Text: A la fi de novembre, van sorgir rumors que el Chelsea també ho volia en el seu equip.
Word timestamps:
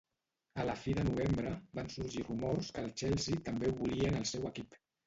A 0.63 0.63
la 0.69 0.77
fi 0.85 0.95
de 0.99 1.03
novembre, 1.09 1.53
van 1.81 1.93
sorgir 1.97 2.27
rumors 2.31 2.73
que 2.79 2.87
el 2.87 2.91
Chelsea 3.05 3.47
també 3.51 3.71
ho 3.73 3.79
volia 3.85 4.13
en 4.15 4.23
el 4.25 4.31
seu 4.35 4.55
equip. 4.55 4.85